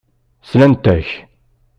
[0.49, 1.09] Slant-ak.